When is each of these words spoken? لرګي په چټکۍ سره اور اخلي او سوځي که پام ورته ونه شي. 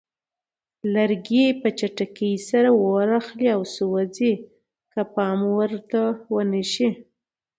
لرګي 0.93 1.45
په 1.61 1.69
چټکۍ 1.79 2.33
سره 2.49 2.69
اور 2.83 3.07
اخلي 3.19 3.49
او 3.55 3.61
سوځي 3.75 4.33
که 4.91 5.01
پام 5.15 5.39
ورته 5.57 6.01
ونه 6.33 6.63
شي. 6.73 6.89